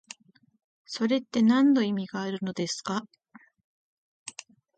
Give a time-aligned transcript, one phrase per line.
[0.85, 3.03] それってなんの意味があるのですか？